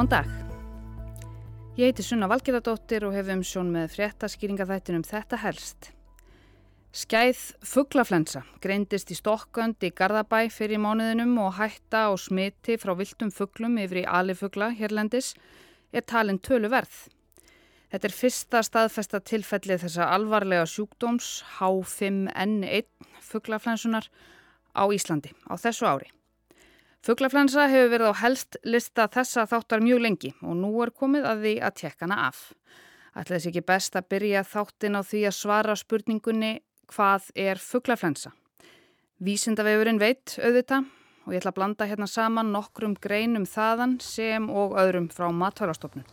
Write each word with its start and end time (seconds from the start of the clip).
Góðan 0.00 0.14
dag. 0.14 0.28
Ég 1.76 1.90
heiti 1.90 2.00
Sunna 2.00 2.24
Valgerðardóttir 2.30 3.04
og 3.04 3.12
hef 3.12 3.26
um 3.34 3.42
sjón 3.44 3.68
með 3.68 3.90
fréttaskýringaþættinum 3.98 5.02
Þetta 5.04 5.36
helst. 5.42 5.90
Skæð 6.96 7.40
fugglaflensa 7.68 8.40
greindist 8.64 9.10
í 9.12 9.16
Stokkönd 9.18 9.84
í 9.84 9.90
Garðabæ 9.92 10.46
fyrir 10.54 10.80
mánuðinum 10.80 11.34
og 11.44 11.58
hætta 11.58 12.06
á 12.08 12.16
smiti 12.16 12.78
frá 12.80 12.94
viltum 12.96 13.28
fugglum 13.28 13.76
yfir 13.82 14.00
í 14.00 14.04
alifugla 14.08 14.70
hérlendis 14.78 15.34
er 15.92 16.06
talin 16.08 16.40
tölu 16.40 16.70
verð. 16.72 17.10
Þetta 17.92 18.08
er 18.08 18.14
fyrsta 18.22 18.62
staðfesta 18.64 19.20
tilfellið 19.20 19.84
þessa 19.84 20.08
alvarlega 20.14 20.64
sjúkdóms 20.64 21.28
H5N1 21.58 22.88
fugglaflensunar 23.28 24.08
á 24.72 24.88
Íslandi 24.88 25.36
á 25.44 25.60
þessu 25.60 25.90
ári. 25.92 26.08
Fuglaflensa 27.00 27.64
hefur 27.72 27.94
verið 27.94 28.10
á 28.12 28.20
helst 28.20 28.56
lista 28.68 29.06
þessa 29.08 29.46
þáttar 29.48 29.80
mjög 29.80 30.02
lengi 30.04 30.30
og 30.44 30.58
nú 30.58 30.68
er 30.84 30.92
komið 30.92 31.28
að 31.30 31.46
því 31.46 31.52
að 31.64 31.76
tekka 31.80 32.04
hana 32.04 32.18
af. 32.26 32.42
Ætla 33.16 33.38
þess 33.38 33.48
ekki 33.48 33.62
best 33.70 33.96
að 33.96 34.08
byrja 34.12 34.42
þáttin 34.44 34.98
á 35.00 35.02
því 35.02 35.22
að 35.30 35.38
svara 35.38 35.76
spurningunni 35.80 36.52
hvað 36.92 37.30
er 37.34 37.62
fuglaflensa? 37.62 38.34
Vísindavegurinn 39.24 40.00
veit 40.00 40.36
auðvita 40.44 40.82
og 41.24 41.32
ég 41.32 41.40
ætla 41.40 41.54
að 41.54 41.58
blanda 41.62 41.88
hérna 41.88 42.08
saman 42.10 42.52
nokkrum 42.52 42.98
greinum 43.00 43.48
þaðan 43.48 43.96
sem 44.04 44.50
og 44.52 44.76
öðrum 44.80 45.08
frá 45.08 45.30
matvælastofnun. 45.32 46.04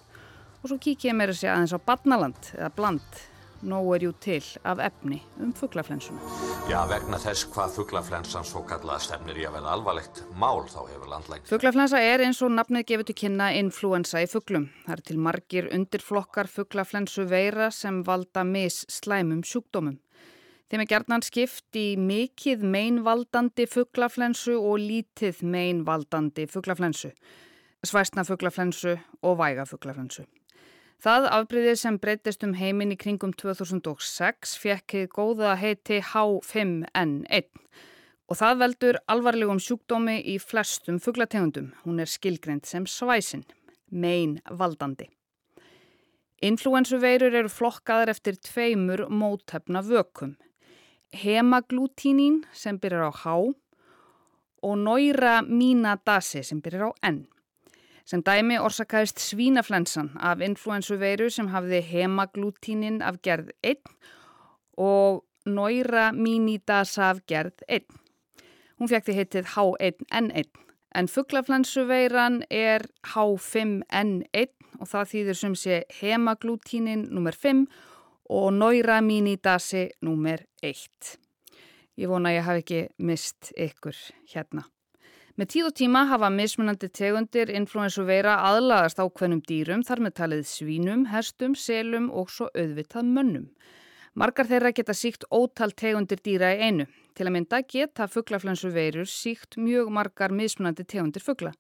Og 0.64 0.72
svo 0.72 0.80
kík 0.80 1.04
ég 1.10 1.20
að 1.20 1.36
segja 1.36 1.58
aðeins 1.58 1.76
á 1.76 1.84
badnaland 1.84 2.54
eða 2.56 2.72
bland 2.80 3.26
nóg 3.68 3.96
er 3.98 4.08
jú 4.08 4.16
til 4.24 4.44
af 4.64 4.80
efni 4.80 5.20
um 5.42 5.52
fugglaflensuna. 5.52 6.47
Já, 6.68 6.82
vegna 6.84 7.16
þess 7.16 7.46
hvað 7.54 7.76
fugglaflensan 7.78 8.44
svo 8.44 8.60
kallaða 8.68 9.00
stefnir 9.06 9.38
í 9.40 9.46
að 9.48 9.54
verða 9.56 9.72
alvarlegt 9.78 10.18
mál 10.36 10.66
þá 10.68 10.82
hefur 10.90 11.08
landlægt. 11.14 11.46
Fugglaflensa 11.48 12.02
er 12.04 12.26
eins 12.26 12.42
og 12.44 12.52
nafnið 12.52 12.84
gefur 12.90 13.08
til 13.08 13.16
kynna 13.22 13.46
influensa 13.56 14.20
í 14.20 14.28
fugglum. 14.28 14.66
Það 14.84 14.96
er 14.98 15.04
til 15.08 15.22
margir 15.24 15.70
undirflokkar 15.72 16.50
fugglaflensu 16.52 17.24
veira 17.32 17.70
sem 17.72 18.02
valda 18.04 18.44
mis 18.44 18.82
slæmum 18.92 19.46
sjúkdómum. 19.48 19.96
Þeim 20.68 20.84
er 20.84 20.90
gerðnan 20.92 21.24
skipt 21.24 21.80
í 21.80 21.86
mikið 21.96 22.66
meinvaldandi 22.68 23.70
fugglaflensu 23.72 24.58
og 24.60 24.82
lítið 24.84 25.46
meinvaldandi 25.48 26.50
fugglaflensu, 26.52 27.14
svæstna 27.88 28.28
fugglaflensu 28.28 28.98
og 29.24 29.40
væga 29.40 29.64
fugglaflensu. 29.72 30.28
Það 30.98 31.28
afbríðið 31.30 31.76
sem 31.78 31.98
breytist 32.02 32.44
um 32.46 32.56
heiminn 32.58 32.96
í 32.96 32.98
kringum 32.98 33.30
2006 33.38 34.56
fekkið 34.58 35.04
góða 35.14 35.52
heiti 35.62 36.00
H5N1 36.02 37.52
og 38.28 38.40
það 38.40 38.64
veldur 38.64 38.98
alvarlegum 39.14 39.62
sjúkdómi 39.62 40.18
í 40.26 40.40
flestum 40.42 40.98
fugglategundum. 40.98 41.70
Hún 41.86 42.02
er 42.02 42.10
skilgreynd 42.10 42.66
sem 42.66 42.90
svæsin, 42.90 43.46
mein 43.94 44.40
valdandi. 44.50 45.06
Influensuveirur 46.42 47.34
eru 47.44 47.54
flokkaðar 47.54 48.16
eftir 48.16 48.42
tveimur 48.42 49.06
mótefna 49.14 49.86
vökum. 49.86 50.36
Hemaglutínin 51.14 52.42
sem 52.54 52.82
byrjar 52.82 53.10
á 53.10 53.14
H 53.22 53.38
og 54.66 54.78
Neuraminadase 54.82 56.42
sem 56.42 56.58
byrjar 56.62 56.90
á 56.90 57.14
N. 57.14 57.28
Sem 58.08 58.22
dæmi 58.24 58.56
orsakaðist 58.64 59.20
svínaflensan 59.20 60.14
af 60.24 60.40
influensuveiru 60.46 61.28
sem 61.34 61.50
hafði 61.52 61.82
hemaglutínin 61.84 63.02
af 63.04 63.18
gerð 63.22 63.50
1 63.64 63.82
og 64.80 65.26
Neuraminidasa 65.46 67.10
af 67.10 67.20
gerð 67.28 67.66
1. 67.68 67.84
Hún 68.80 68.88
því 68.88 69.18
heitið 69.18 69.52
H1N1 69.56 70.64
en 70.96 71.12
fugglaflensuveiran 71.12 72.44
er 72.50 72.88
H5N1 73.12 74.56
og 74.80 74.88
það 74.88 75.12
þýðir 75.12 75.40
sem 75.42 75.60
sé 75.60 75.82
hemaglutínin 76.00 77.10
nr. 77.12 77.36
5 77.36 77.68
og 78.30 78.48
Neuraminidasi 78.54 79.84
nr. 80.02 80.48
1. 80.64 81.14
Ég 81.98 82.08
vona 82.08 82.32
að 82.32 82.40
ég 82.40 82.48
hafi 82.48 82.64
ekki 82.64 82.82
mist 83.04 83.52
ykkur 83.52 84.00
hérna. 84.32 84.64
Með 85.38 85.50
tíð 85.54 85.66
og 85.68 85.74
tíma 85.78 86.00
hafa 86.10 86.32
mismunandi 86.34 86.88
tegundir 86.90 87.52
influensu 87.54 88.02
veira 88.08 88.40
aðlaðast 88.48 88.98
ákveðnum 88.98 89.44
dýrum 89.46 89.84
þar 89.86 90.00
með 90.02 90.16
talið 90.18 90.48
svínum, 90.50 91.04
herstum, 91.12 91.54
selum 91.54 92.08
og 92.10 92.32
svo 92.34 92.48
auðvitað 92.58 93.12
mönnum. 93.14 93.44
Margar 94.18 94.50
þeirra 94.50 94.72
geta 94.74 94.96
síkt 94.98 95.28
ótal 95.30 95.76
tegundir 95.78 96.24
dýra 96.26 96.56
í 96.56 96.72
einu. 96.72 96.88
Til 97.14 97.28
að 97.28 97.36
mynda 97.36 97.62
geta 97.70 98.10
fugglaflensu 98.10 98.74
veirur 98.74 99.06
síkt 99.06 99.60
mjög 99.62 99.94
margar 99.94 100.34
mismunandi 100.34 100.88
tegundir 100.90 101.22
fuggla. 101.22 101.54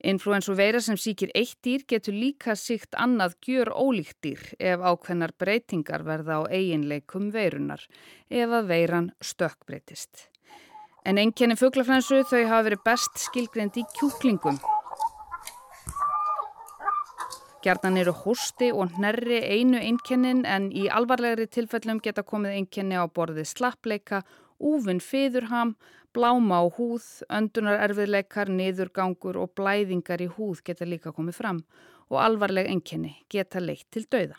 Influensu 0.00 0.56
veira 0.56 0.80
sem 0.80 0.96
síkir 0.96 1.36
eitt 1.36 1.58
dýr 1.60 1.84
getur 1.84 2.16
líka 2.16 2.56
síkt 2.56 2.96
annað 2.96 3.36
gjör 3.44 3.74
ólíkt 3.76 4.22
dýr 4.24 4.48
ef 4.56 4.80
ákveðnar 4.80 5.36
breytingar 5.36 6.08
verða 6.08 6.40
á 6.40 6.42
eiginleikum 6.48 7.28
veirunar 7.28 7.84
ef 8.32 8.48
að 8.48 8.72
veiran 8.72 9.12
stökkbreytist. 9.20 10.31
En 11.02 11.18
enkenni 11.18 11.56
fugglaflensu 11.58 12.20
þau 12.30 12.44
hafa 12.46 12.64
verið 12.68 12.82
best 12.86 13.16
skilgreynd 13.18 13.78
í 13.80 13.82
kjúklingum. 13.96 14.60
Gjarnan 17.62 17.98
eru 17.98 18.14
hósti 18.14 18.68
og 18.74 18.94
hnerri 18.96 19.40
einu 19.42 19.78
einkennin 19.78 20.44
en 20.46 20.68
í 20.74 20.88
alvarlegri 20.90 21.48
tilfellum 21.50 21.98
geta 22.02 22.22
komið 22.26 22.56
einkenni 22.58 22.98
á 22.98 23.06
borðið 23.06 23.50
slappleika, 23.50 24.22
úfinn 24.62 25.02
fiðurham, 25.02 25.74
bláma 26.14 26.62
á 26.62 26.64
húð, 26.78 27.06
öndunarerfiðleikar, 27.30 28.50
niðurgangur 28.50 29.38
og 29.42 29.54
blæðingar 29.58 30.22
í 30.22 30.30
húð 30.30 30.62
geta 30.66 30.86
líka 30.86 31.14
komið 31.14 31.38
fram 31.38 31.62
og 32.10 32.18
alvarleg 32.22 32.70
einkenni 32.70 33.16
geta 33.30 33.62
leitt 33.62 33.88
til 33.90 34.06
dauða. 34.06 34.38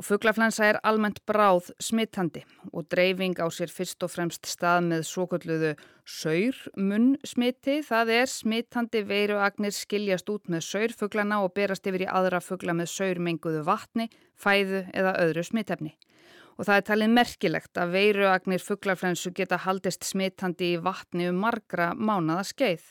Og 0.00 0.06
fugglaflensa 0.08 0.64
er 0.64 0.78
almennt 0.88 1.18
bráð 1.28 1.66
smittandi 1.76 2.40
og 2.72 2.86
dreifing 2.88 3.34
á 3.36 3.44
sér 3.52 3.68
fyrst 3.68 4.00
og 4.00 4.08
fremst 4.08 4.48
stað 4.48 4.86
með 4.86 5.02
svokölluðu 5.04 5.72
saurmunn 6.08 7.18
smitti. 7.20 7.82
Það 7.84 8.12
er 8.14 8.30
smittandi 8.32 9.02
veiruagnir 9.04 9.74
skiljast 9.76 10.32
út 10.32 10.48
með 10.48 10.64
saurfugglana 10.70 11.42
og 11.44 11.52
berast 11.52 11.84
yfir 11.84 12.06
í 12.06 12.08
aðra 12.08 12.40
fuggla 12.40 12.72
með 12.78 12.88
saurmenguðu 12.94 13.60
vatni, 13.68 14.08
fæðu 14.40 14.86
eða 14.96 15.12
öðru 15.26 15.44
smittefni. 15.50 15.92
Og 16.56 16.64
það 16.64 16.76
er 16.78 16.88
talið 16.88 17.14
merkilegt 17.20 17.84
að 17.84 17.92
veiruagnir 17.98 18.64
fugglaflensu 18.64 19.36
geta 19.36 19.60
haldist 19.66 20.08
smittandi 20.08 20.78
í 20.78 20.80
vatni 20.80 21.28
um 21.28 21.44
margra 21.44 21.92
mánada 21.92 22.46
skeið. 22.48 22.86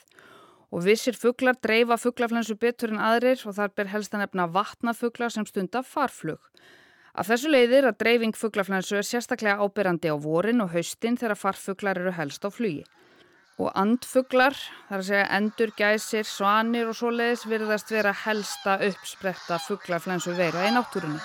Og 0.70 0.86
vissir 0.86 1.18
fugglar 1.18 1.58
dreifa 1.58 1.98
fugglaflensu 1.98 2.54
betur 2.54 2.94
en 2.94 3.02
aðrir 3.02 3.42
og 3.50 3.58
þar 3.58 3.74
ber 3.74 3.90
helst 3.96 4.14
að 4.14 4.28
nefna 4.28 4.46
vatnafuglar 4.54 5.34
sem 5.34 5.50
stunda 5.50 5.82
farflug. 5.82 6.38
Af 7.18 7.26
þessu 7.26 7.50
leiðir 7.50 7.88
að 7.88 7.98
dreifing 8.04 8.36
fugglaflensu 8.38 9.00
er 9.00 9.06
sérstaklega 9.06 9.58
ábyrrandi 9.58 10.12
á 10.14 10.16
vorin 10.22 10.62
og 10.62 10.70
haustin 10.76 11.18
þegar 11.18 11.40
farfuglar 11.40 11.98
eru 11.98 12.12
helst 12.14 12.46
á 12.46 12.50
flugi. 12.54 12.84
Og 13.60 13.72
andfuglar, 13.76 14.54
þar 14.88 15.02
að 15.02 15.08
segja 15.08 15.24
endur, 15.36 15.72
gæsir, 15.76 16.24
svanir 16.24 16.88
og 16.88 16.96
svo 16.96 17.10
leiðis 17.10 17.42
virðast 17.50 17.90
vera 17.92 18.14
helsta 18.22 18.78
uppspretta 18.86 19.58
fugglaflensu 19.66 20.36
veira 20.38 20.68
í 20.68 20.70
náttúrunni. 20.76 21.18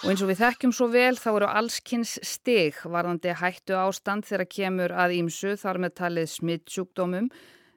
Og 0.00 0.10
eins 0.10 0.22
og 0.24 0.30
við 0.32 0.38
þekkjum 0.40 0.74
svo 0.74 0.90
vel 0.90 1.14
þá 1.20 1.30
eru 1.30 1.48
allskynns 1.60 2.18
stig 2.24 2.82
varðandi 2.88 3.34
hættu 3.36 3.78
ástand 3.78 4.26
þegar 4.26 4.48
kemur 4.48 4.94
að 4.96 5.16
ímsu 5.20 5.54
þar 5.60 5.80
með 5.84 5.96
talið 6.00 6.30
smittsjúkdómum, 6.34 7.26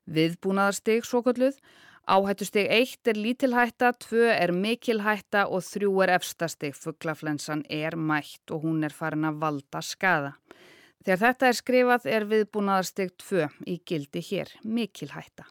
viðbúnaðarstig 0.07 1.05
svo 1.07 1.19
kalluð, 1.23 1.59
Áhættusteg 2.03 2.67
1 2.67 3.07
er 3.07 3.15
lítilhætta, 3.15 3.93
2 3.95 4.25
er 4.27 4.51
mikilhætta 4.51 5.45
og 5.47 5.63
3 5.63 5.87
er 6.03 6.11
efstastig. 6.17 6.73
Fugglaflensan 6.75 7.63
er 7.69 7.95
mætt 7.95 8.51
og 8.51 8.65
hún 8.65 8.83
er 8.83 8.91
farin 8.91 9.23
að 9.23 9.39
valda 9.39 9.79
skada. 9.81 10.33
Þegar 11.05 11.21
þetta 11.21 11.47
er 11.47 11.55
skrifað 11.55 12.07
er 12.11 12.25
viðbúnaðarsteg 12.27 13.15
2 13.23 13.47
í 13.71 13.79
gildi 13.87 14.19
hér, 14.19 14.51
mikilhætta. 14.63 15.47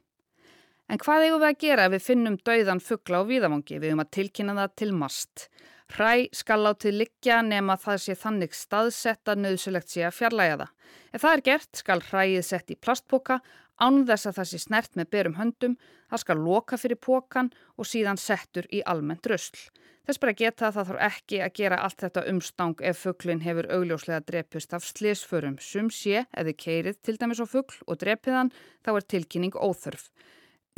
En 0.92 1.00
hvað 1.00 1.24
eigum 1.24 1.40
við 1.40 1.48
að 1.48 1.60
gera 1.64 1.88
ef 1.88 1.94
við 1.94 2.04
finnum 2.04 2.36
dauðan 2.44 2.84
fuggla 2.84 3.22
á 3.24 3.28
víðavangi? 3.32 3.78
Við 3.80 3.88
höfum 3.88 4.04
að 4.04 4.12
tilkynna 4.12 4.58
það 4.58 4.76
til 4.76 4.92
mast. 4.92 5.48
Hræ 5.92 6.28
skal 6.36 6.60
látið 6.66 6.98
liggja 7.00 7.40
nema 7.44 7.78
það 7.80 7.98
sé 8.04 8.16
þannig 8.16 8.52
staðsetta 8.56 9.36
nöðsulegt 9.40 9.88
sé 9.92 10.04
að 10.04 10.18
fjarlæga 10.18 10.60
það. 10.60 10.70
Ef 11.12 11.24
það 11.24 11.36
er 11.36 11.44
gert 11.48 11.80
skal 11.80 12.00
hræið 12.10 12.44
sett 12.44 12.72
í 12.72 12.76
plastboka 12.76 13.40
án 13.80 14.02
þess 14.08 14.28
að 14.28 14.40
það 14.40 14.50
sé 14.50 14.58
snert 14.62 14.98
með 14.98 15.10
berum 15.14 15.38
höndum, 15.38 15.78
það 16.10 16.24
skal 16.24 16.42
loka 16.42 16.78
fyrir 16.80 17.00
pókan 17.00 17.52
og 17.76 17.88
síðan 17.88 18.20
settur 18.20 18.68
í 18.70 18.82
almennt 18.84 19.26
rösl. 19.30 19.70
Þess 20.02 20.18
bara 20.18 20.34
geta 20.34 20.66
að 20.66 20.76
það 20.76 20.88
þarf 20.88 21.02
ekki 21.06 21.38
að 21.44 21.52
gera 21.54 21.76
allt 21.86 22.00
þetta 22.02 22.24
umstang 22.32 22.80
ef 22.82 23.04
fugglin 23.04 23.42
hefur 23.44 23.68
augljóslega 23.70 24.24
drepust 24.26 24.74
af 24.74 24.82
slísförum. 24.82 25.60
Sum 25.62 25.92
sé, 25.94 26.24
þið 26.34 26.56
keirið 26.58 26.98
til 27.06 27.14
dæmis 27.20 27.38
á 27.38 27.46
fuggl 27.46 27.78
og 27.86 28.00
drepiðan, 28.02 28.50
þá 28.82 28.90
er 28.96 29.06
tilkynning 29.14 29.54
óþörf. 29.54 30.08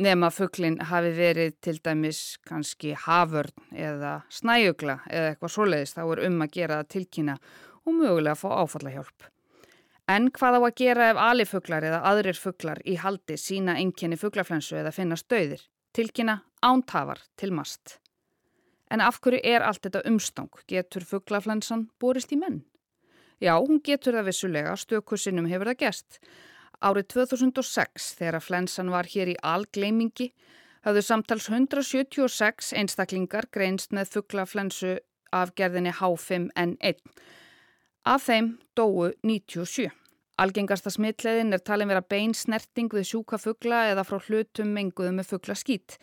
Nefn 0.05 0.27
að 0.27 0.35
fugglin 0.35 0.77
hafi 0.91 1.13
verið 1.17 1.55
til 1.63 1.77
dæmis 1.81 2.19
kannski 2.45 2.93
haförn 3.05 3.73
eða 3.73 4.19
snæugla 4.29 4.99
eða 5.09 5.31
eitthvað 5.31 5.55
svoleiðis, 5.55 5.95
þá 5.97 6.03
er 6.05 6.25
um 6.27 6.41
að 6.45 6.57
gera 6.59 6.81
það 6.81 6.91
tilkynna 6.93 7.39
og 7.85 7.95
mögulega 7.95 8.35
að 8.35 8.43
fá 8.43 8.49
áfallahjálp. 8.61 9.31
En 10.05 10.27
hvað 10.29 10.57
á 10.57 10.61
að 10.61 10.75
gera 10.77 11.05
ef 11.09 11.17
alifuglar 11.17 11.85
eða 11.87 12.03
aðrir 12.05 12.37
fuglar 12.37 12.81
í 12.85 12.93
haldi 13.01 13.39
sína 13.41 13.73
enginni 13.81 14.19
fuglaflensu 14.21 14.77
eða 14.77 14.93
finnast 14.93 15.25
döðir? 15.31 15.63
Tilkynna 15.97 16.43
ántafar 16.61 17.23
til 17.39 17.49
mast. 17.57 17.97
En 18.93 19.01
af 19.01 19.17
hverju 19.17 19.41
er 19.41 19.65
allt 19.65 19.81
þetta 19.81 20.03
umstang? 20.05 20.51
Getur 20.69 21.07
fuglaflensan 21.09 21.87
borist 21.99 22.35
í 22.35 22.37
menn? 22.37 22.61
Já, 23.41 23.57
hún 23.57 23.81
getur 23.83 24.13
það 24.13 24.29
vissulega, 24.29 24.75
stökussinum 24.77 25.49
hefur 25.49 25.71
það 25.71 25.81
gest. 25.81 26.19
Árið 26.85 27.07
2006, 27.15 28.11
þegar 28.19 28.37
að 28.37 28.45
flensan 28.45 28.91
var 28.93 29.09
hér 29.09 29.31
í 29.33 29.35
algleimingi, 29.41 30.29
hafðu 30.85 31.01
samtals 31.01 31.49
176 31.49 32.75
einstaklingar 32.77 33.49
greinst 33.51 33.95
með 33.95 34.13
fugglaflensu 34.13 34.99
af 35.33 35.55
gerðinni 35.57 35.95
H5N1. 35.97 37.01
Af 38.05 38.27
þeim 38.27 38.51
dóu 38.77 39.07
97. 39.25 39.87
Algengasta 40.37 40.91
smittleiðin 40.93 41.55
er 41.55 41.61
talin 41.65 41.89
vera 41.89 42.03
bein 42.05 42.35
snerting 42.37 42.91
við 42.93 43.07
sjúka 43.09 43.39
fuggla 43.41 43.79
eða 43.89 44.03
frá 44.05 44.19
hlutum 44.27 44.75
menguðu 44.75 45.09
með 45.17 45.31
fugglaskýtt. 45.31 45.95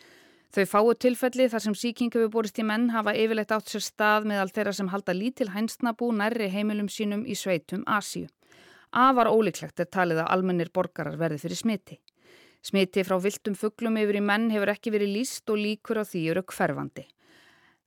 Þau 0.51 0.65
fáu 0.67 0.89
tilfelli 0.99 1.45
þar 1.53 1.63
sem 1.63 1.77
síkingu 1.79 2.25
við 2.25 2.33
borist 2.33 2.59
í 2.59 2.65
menn 2.67 2.89
hafa 2.91 3.13
yfirleitt 3.15 3.53
átt 3.55 3.71
sér 3.71 3.85
stað 3.85 4.27
með 4.27 4.41
allt 4.41 4.57
þeirra 4.57 4.73
sem 4.75 4.89
halda 4.91 5.15
lítil 5.15 5.47
hænsnabú 5.53 6.09
nærri 6.17 6.49
heimilum 6.51 6.89
sínum 6.91 7.23
í 7.23 7.37
sveitum 7.39 7.87
Asíu. 7.87 8.27
Afar 8.91 9.31
ólíklegt 9.31 9.79
er 9.79 9.87
talið 9.87 10.25
að 10.25 10.35
almennir 10.35 10.73
borgarar 10.75 11.15
verði 11.15 11.39
fyrir 11.45 11.61
smiti. 11.61 12.01
Smiti 12.59 13.07
frá 13.07 13.15
viltum 13.23 13.55
fugglum 13.55 13.95
yfir 14.03 14.19
í 14.19 14.25
menn 14.27 14.51
hefur 14.51 14.73
ekki 14.75 14.91
verið 14.91 15.15
líst 15.21 15.47
og 15.47 15.63
líkur 15.63 16.03
á 16.03 16.05
því 16.11 16.27
eru 16.35 16.43
hverfandi. 16.51 17.07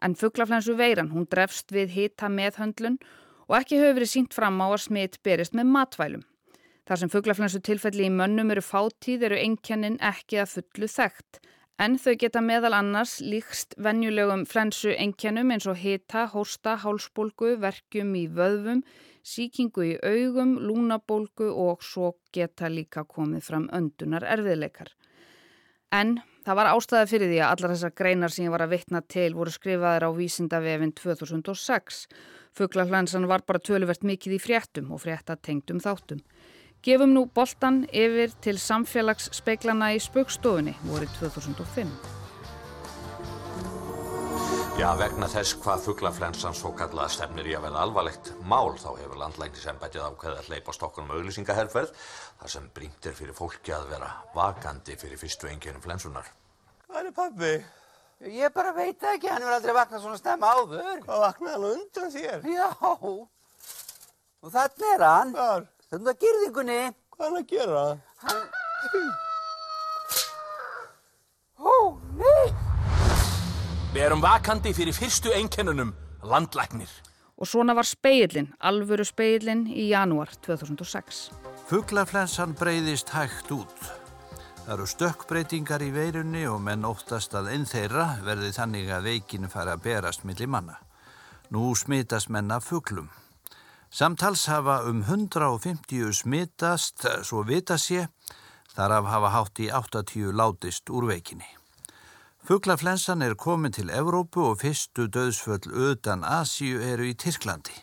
En 0.00 0.16
fugglaflensu 0.16 0.72
veiran, 0.76 1.12
hún 1.12 1.28
drefst 1.28 1.68
við 1.72 1.92
hita 1.92 2.32
meðhöndlun 2.32 2.96
og 2.96 3.22
ekki 3.54 3.78
hefur 3.78 4.00
verið 4.00 4.10
sínt 4.10 4.34
fram 4.34 4.58
á 4.58 4.66
að 4.66 4.82
smit 4.88 5.20
berist 5.22 5.54
með 5.54 5.70
matvælum. 5.70 6.24
Þar 6.86 7.00
sem 7.00 7.10
fugglaflensu 7.10 7.60
tilfelli 7.66 8.06
í 8.06 8.14
mönnum 8.14 8.50
eru 8.54 8.62
fátíð 8.62 9.26
eru 9.28 9.38
einkennin 9.38 9.98
ekki 10.02 10.38
að 10.42 10.56
fullu 10.56 10.88
þekkt. 10.90 11.40
En 11.78 11.98
þau 12.00 12.14
geta 12.16 12.40
meðal 12.40 12.72
annars 12.72 13.18
líkst 13.20 13.74
venjulegum 13.76 14.46
flensu 14.48 14.94
einkennum 14.96 15.50
eins 15.52 15.66
og 15.68 15.76
hita, 15.76 16.24
hósta, 16.32 16.78
hálsbólgu, 16.80 17.56
verkjum 17.60 18.14
í 18.16 18.24
vöðvum, 18.32 18.80
síkingu 19.26 19.84
í 19.84 19.96
augum, 20.00 20.56
lúnabólgu 20.62 21.50
og 21.52 21.84
svo 21.84 22.14
geta 22.32 22.70
líka 22.72 23.04
komið 23.04 23.44
fram 23.50 23.68
öndunar 23.76 24.24
erfiðleikar. 24.24 24.94
En 25.96 26.16
það 26.46 26.58
var 26.58 26.70
ástæði 26.74 27.10
fyrir 27.10 27.30
því 27.30 27.38
að 27.40 27.52
allar 27.54 27.72
þessar 27.74 27.94
greinar 28.00 28.34
sem 28.34 28.46
ég 28.46 28.54
var 28.54 28.64
að 28.66 28.74
vittna 28.74 29.02
til 29.14 29.30
voru 29.36 29.52
skrifaðir 29.54 30.08
á 30.08 30.10
vísindavefin 30.16 30.92
2006. 30.98 32.02
Fuglaflensan 32.56 33.28
var 33.30 33.44
bara 33.46 33.62
töluvert 33.62 34.04
mikið 34.06 34.36
í 34.36 34.42
fréttum 34.42 34.92
og 34.92 35.02
fréttatengdum 35.04 35.80
þáttum. 35.84 36.22
Gefum 36.86 37.16
nú 37.16 37.24
boltan 37.34 37.84
yfir 37.90 38.36
til 38.44 38.60
samfélagsspeglana 38.62 39.94
í 39.96 40.02
spökstofunni 40.02 40.76
voru 40.86 41.10
2005. 41.18 42.15
Já, 44.76 44.90
vegna 44.92 45.24
þess 45.24 45.54
hvað 45.64 45.86
fugglaflensan 45.86 46.52
svo 46.52 46.68
kallaða 46.76 47.08
stefnir 47.14 47.46
í 47.48 47.54
að 47.56 47.62
vera 47.64 47.80
alvarlegt 47.80 48.26
mál 48.44 48.74
þá 48.76 48.90
hefur 48.98 49.16
landlæknisembætið 49.22 50.02
ákveðið 50.04 50.40
að 50.42 50.50
hleypa 50.50 50.74
stokkunum 50.76 51.14
auðlýsingaherrferð 51.16 51.94
þar 52.42 52.52
sem 52.52 52.66
brínt 52.76 53.08
er 53.08 53.16
fyrir 53.16 53.32
fólki 53.38 53.72
að 53.72 53.86
vera 53.94 54.10
vakandi 54.34 54.98
fyrir 55.00 55.16
fyrstu 55.16 55.48
enginum 55.48 55.80
flensunar. 55.80 56.28
Hvað 56.90 57.08
er 57.08 57.16
pabbi? 57.16 57.54
Ég 58.36 58.52
bara 58.52 58.74
veit 58.76 59.08
ekki, 59.14 59.32
hann 59.32 59.48
er 59.48 59.56
aldrei 59.56 59.72
vaknað 59.78 60.04
svona 60.04 60.20
stemma 60.20 60.52
áður. 60.52 61.00
Hvað 61.08 61.24
vaknaði 61.24 61.56
hann 61.56 61.66
undan 61.72 62.12
þér? 62.18 62.46
Já, 62.52 62.68
og 62.92 64.54
þannig 64.58 64.88
er 64.92 65.06
hann. 65.08 65.34
Hvar? 65.40 65.68
Þannig 65.88 66.12
að 66.12 66.22
gerðingunni. 66.26 66.80
Hvað 67.16 67.24
er 67.24 67.32
hann 67.32 67.40
að 67.40 67.50
gera? 67.56 67.88
Hann... 68.28 68.44
Ó, 71.64 71.96
nei! 72.20 72.66
Við 73.96 74.02
erum 74.04 74.20
vakandi 74.20 74.74
fyrir 74.76 74.92
fyrstu 74.92 75.30
einkennunum, 75.32 75.94
landlæknir. 76.28 76.90
Og 77.40 77.48
svona 77.48 77.72
var 77.72 77.88
speilin, 77.88 78.50
alvöru 78.60 79.06
speilin 79.08 79.62
í 79.72 79.86
janúar 79.88 80.34
2006. 80.44 81.20
Fuglaflensan 81.70 82.52
breyðist 82.60 83.14
hægt 83.16 83.48
út. 83.56 83.88
Það 84.66 84.74
eru 84.76 84.90
stökkbreytingar 84.92 85.86
í 85.88 85.90
veirunni 85.96 86.44
og 86.44 86.60
menn 86.68 86.84
óttast 86.84 87.32
að 87.40 87.48
einn 87.54 87.64
þeirra 87.64 88.06
verði 88.28 88.52
þannig 88.58 88.92
að 88.92 89.08
veikinu 89.14 89.48
fara 89.48 89.78
að 89.78 89.88
berast 89.88 90.28
millir 90.28 90.52
manna. 90.52 90.76
Nú 91.48 91.72
smitast 91.72 92.28
menna 92.28 92.60
fuglum. 92.60 93.08
Samtals 93.88 94.44
hafa 94.52 94.82
um 94.90 95.06
150 95.08 96.12
smitast, 96.20 97.08
svo 97.24 97.46
vita 97.48 97.80
sé, 97.80 98.10
þar 98.76 99.00
af 99.00 99.14
hafa 99.16 99.36
hátt 99.40 99.64
í 99.64 99.72
80 99.72 100.36
látist 100.36 100.92
úr 100.92 101.08
veikinni. 101.08 101.48
Fuglaflensan 102.46 103.24
er 103.26 103.32
komin 103.34 103.72
til 103.74 103.88
Evrópu 103.90 104.44
og 104.46 104.60
fyrstu 104.60 105.08
döðsföll 105.10 105.66
utan 105.66 106.20
Asíu 106.22 106.78
eru 106.78 107.08
í 107.10 107.16
Tyrklandi. 107.18 107.74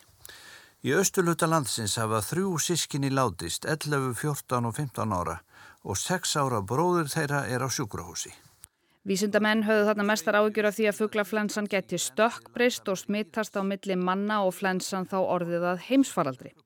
Í 0.88 0.94
östuluta 0.96 1.44
landsins 1.44 1.98
hafa 2.00 2.22
þrjú 2.24 2.54
sískinni 2.64 3.10
látist, 3.12 3.68
11, 3.68 4.14
14 4.16 4.64
og 4.64 4.72
15 4.78 5.12
ára 5.12 5.36
og 5.84 6.00
6 6.00 6.32
ára 6.40 6.62
bróður 6.64 7.12
þeirra 7.12 7.42
er 7.44 7.60
á 7.60 7.68
sjúkrahúsi. 7.68 8.32
Vísindamenn 9.04 9.66
höfðu 9.68 9.84
þarna 9.90 10.08
mestar 10.08 10.40
ágjur 10.40 10.70
af 10.70 10.78
því 10.78 10.88
að 10.88 11.00
fuglaflensan 11.02 11.68
geti 11.68 12.00
stökkbreyst 12.00 12.88
og 12.88 13.02
smittast 13.02 13.60
á 13.60 13.62
milli 13.68 14.00
manna 14.00 14.46
og 14.48 14.56
flensan 14.56 15.04
þá 15.04 15.18
orðið 15.20 15.72
að 15.74 15.88
heimsfaraldri. 15.90 16.56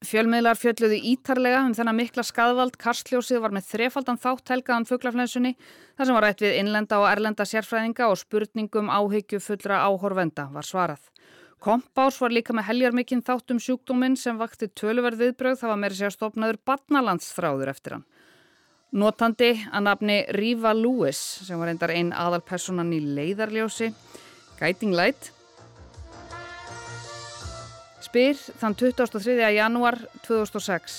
Fjölmiðlar 0.00 0.56
fjölluðu 0.56 0.96
ítarlega 1.10 1.58
um 1.60 1.74
þennan 1.76 1.98
mikla 1.98 2.22
skadvald. 2.24 2.78
Karsljósið 2.80 3.42
var 3.44 3.52
með 3.52 3.66
þrefaldan 3.68 4.16
þátt 4.20 4.48
helgaðan 4.48 4.86
fugglaflensunni 4.88 5.50
þar 5.60 6.06
sem 6.08 6.16
var 6.16 6.24
rætt 6.24 6.40
við 6.40 6.54
innlenda 6.56 7.00
og 7.02 7.08
erlenda 7.10 7.44
sérfræðinga 7.44 8.06
og 8.08 8.16
spurningum 8.16 8.88
áhyggju 8.88 9.42
fullra 9.44 9.82
áhorvenda 9.84 10.46
var 10.54 10.64
svarað. 10.64 11.02
Kompás 11.60 12.16
var 12.22 12.32
líka 12.32 12.56
með 12.56 12.70
heljarmikinn 12.70 13.20
þátt 13.26 13.52
um 13.52 13.60
sjúkdóminn 13.60 14.16
sem 14.16 14.38
vakti 14.40 14.70
töluverð 14.72 15.20
viðbröð 15.20 15.58
það 15.60 15.72
var 15.74 15.82
meira 15.82 15.98
sér 15.98 16.14
stopnaður 16.14 16.58
barnalandsþráður 16.70 17.72
eftir 17.74 17.96
hann. 17.98 18.06
Notandi 18.96 19.50
að 19.68 19.84
nafni 19.84 20.16
Rífa 20.32 20.72
Lewis 20.72 21.20
sem 21.44 21.60
var 21.60 21.74
endar 21.74 21.92
einn 21.92 22.14
aðalpersonan 22.16 22.96
í 22.96 23.02
leiðarljósi, 23.04 23.92
Guiding 24.56 24.96
Light 24.96 25.28
spyr 28.04 28.38
þann 28.60 28.76
23. 28.78 29.38
janúar 29.54 29.98
2006. 30.26 30.98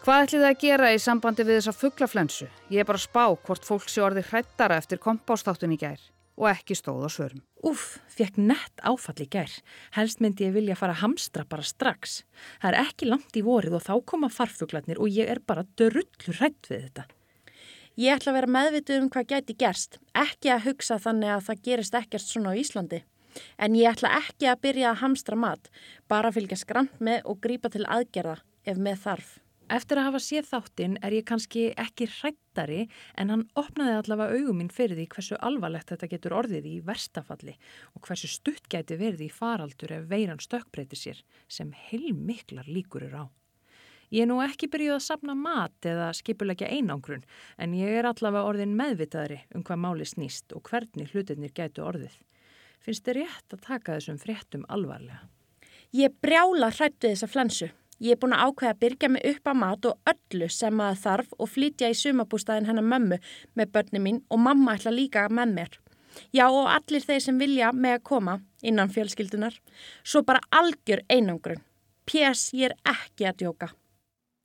Hvað 0.00 0.22
ætlið 0.24 0.40
það 0.44 0.50
að 0.50 0.62
gera 0.62 0.92
í 0.94 1.02
sambandi 1.02 1.44
við 1.44 1.58
þessa 1.58 1.76
fugglaflensu? 1.76 2.46
Ég 2.72 2.80
er 2.80 2.88
bara 2.88 3.00
að 3.00 3.04
spá 3.04 3.24
hvort 3.46 3.66
fólk 3.68 3.90
sé 3.92 4.00
orði 4.00 4.24
hrættara 4.30 4.78
eftir 4.80 5.00
kompástáttun 5.02 5.74
í 5.76 5.78
gær 5.80 6.00
og 6.40 6.48
ekki 6.48 6.76
stóð 6.78 7.04
á 7.04 7.10
svörum. 7.12 7.42
Úf, 7.68 7.98
fekk 8.08 8.38
nett 8.40 8.80
áfall 8.80 9.20
í 9.20 9.28
gær. 9.28 9.52
Helst 9.92 10.22
myndi 10.24 10.46
ég 10.46 10.54
vilja 10.56 10.78
fara 10.78 10.94
að 10.96 11.02
hamstra 11.04 11.44
bara 11.44 11.66
strax. 11.66 12.22
Það 12.62 12.70
er 12.70 12.78
ekki 12.86 13.08
langt 13.10 13.36
í 13.36 13.44
vorið 13.44 13.76
og 13.76 13.84
þá 13.84 13.94
koma 14.08 14.32
farfuglarnir 14.32 15.00
og 15.00 15.12
ég 15.12 15.28
er 15.28 15.42
bara 15.44 15.66
dörullur 15.76 16.40
hrætt 16.40 16.70
við 16.72 16.86
þetta. 16.86 17.04
Ég 18.00 18.16
ætla 18.16 18.32
að 18.32 18.38
vera 18.38 18.54
meðvituð 18.56 19.02
um 19.02 19.12
hvað 19.12 19.32
gæti 19.34 19.58
gerst. 19.60 19.98
Ekki 20.16 20.54
að 20.54 20.70
hugsa 20.70 20.96
þannig 21.02 21.34
að 21.34 21.46
það 21.50 21.64
gerist 21.68 21.96
ekkert 21.98 22.24
svona 22.24 22.54
á 22.56 22.60
Íslandi. 22.62 23.02
En 23.58 23.76
ég 23.78 23.90
ætla 23.90 24.14
ekki 24.20 24.48
að 24.50 24.62
byrja 24.66 24.90
að 24.92 25.02
hamstra 25.04 25.38
mat, 25.38 25.70
bara 26.08 26.32
fylgja 26.34 26.58
skrant 26.60 26.98
með 27.00 27.22
og 27.30 27.40
grípa 27.44 27.70
til 27.72 27.86
aðgerða 27.86 28.40
ef 28.66 28.80
með 28.80 29.06
þarf. 29.06 29.38
Eftir 29.70 30.00
að 30.00 30.06
hafa 30.08 30.18
séð 30.18 30.46
þáttinn 30.48 30.94
er 30.98 31.14
ég 31.14 31.26
kannski 31.28 31.68
ekki 31.78 32.08
hrættari 32.10 32.80
en 33.22 33.28
hann 33.30 33.44
opnaði 33.60 33.92
allavega 34.00 34.40
augum 34.40 34.56
minn 34.58 34.72
fyrir 34.74 34.98
því 34.98 35.04
hversu 35.12 35.36
alvarlegt 35.46 35.92
þetta 35.92 36.08
getur 36.10 36.34
orðið 36.40 36.66
í 36.66 36.72
verstafalli 36.88 37.54
og 37.94 38.02
hversu 38.08 38.30
stutt 38.32 38.66
gæti 38.72 38.98
verið 38.98 39.28
í 39.28 39.30
faraldur 39.30 39.94
ef 39.94 40.08
veiran 40.10 40.42
stökkbreyti 40.42 40.98
sér 40.98 41.20
sem 41.46 41.70
heilmiklar 41.86 42.66
líkur 42.66 43.06
eru 43.06 43.22
á. 43.22 43.26
Ég 44.10 44.24
er 44.24 44.30
nú 44.32 44.40
ekki 44.42 44.66
byrjuð 44.72 44.96
að 44.96 45.04
sapna 45.06 45.38
mat 45.38 45.86
eða 45.86 46.08
skipulegja 46.18 46.66
einangrun 46.74 47.22
en 47.62 47.78
ég 47.78 47.94
er 48.00 48.10
allavega 48.10 48.50
orðin 48.50 48.74
meðvitaðri 48.74 49.38
um 49.54 49.62
hvað 49.62 49.84
máli 49.84 50.08
snýst 50.10 50.50
og 50.50 50.66
hvernig 50.66 51.14
hlutinir 51.14 51.54
gætu 51.54 51.86
orðið 51.86 52.18
finnst 52.84 53.04
þið 53.06 53.20
rétt 53.20 53.54
að 53.54 53.66
taka 53.66 53.98
þessum 53.98 54.18
fréttum 54.20 54.64
alvarlega? 54.68 55.26
Ég 55.96 56.14
brjála 56.22 56.70
hrættu 56.70 57.08
þessa 57.08 57.28
flensu. 57.30 57.70
Ég 58.00 58.16
er 58.16 58.20
búin 58.20 58.32
að 58.32 58.46
ákveða 58.48 58.72
að 58.72 58.80
byrja 58.80 59.08
mig 59.12 59.26
upp 59.28 59.48
á 59.50 59.54
mat 59.60 59.86
og 59.90 60.12
öllu 60.12 60.48
sem 60.48 60.76
maður 60.76 61.00
þarf 61.02 61.34
og 61.36 61.50
flytja 61.52 61.90
í 61.92 61.96
sumabústæðin 61.98 62.68
hennar 62.70 62.86
mömmu 62.86 63.18
með 63.58 63.72
börni 63.74 64.00
mín 64.00 64.22
og 64.30 64.40
mamma 64.40 64.78
ætla 64.78 64.94
líka 64.94 65.26
með 65.28 65.56
mér. 65.58 65.74
Já 66.32 66.46
og 66.48 66.70
allir 66.70 67.04
þeir 67.04 67.20
sem 67.26 67.42
vilja 67.42 67.72
með 67.76 67.98
að 67.98 68.06
koma 68.08 68.38
innan 68.62 68.92
fjölskyldunar. 68.94 69.58
Svo 70.02 70.22
bara 70.22 70.40
algjör 70.50 71.04
einangrun. 71.12 71.60
P.S. 72.08 72.50
ég 72.56 72.70
er 72.70 72.78
ekki 72.88 73.28
að 73.28 73.44
djóka. 73.44 73.70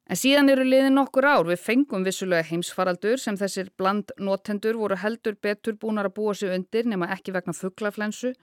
En 0.05 0.19
síðan 0.19 0.51
eru 0.53 0.65
liðin 0.67 0.93
nokkur 0.99 1.25
ár 1.25 1.47
við 1.47 1.63
fengum 1.63 2.05
vissulega 2.05 2.45
heimsfaraldur 2.51 3.17
sem 3.17 3.37
þessir 3.39 3.71
bland 3.77 4.13
notendur 4.21 4.77
voru 4.77 4.99
heldur 5.01 5.37
betur 5.41 5.79
búinar 5.81 6.11
að 6.11 6.17
búa 6.19 6.35
sig 6.37 6.53
undir 6.53 6.85
nema 6.85 7.09
ekki 7.15 7.33
vegna 7.33 7.57
fugglaflensu 7.57 8.35